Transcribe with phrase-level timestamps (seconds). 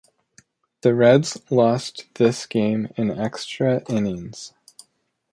[0.81, 4.51] The Reds lost this game in extra innings.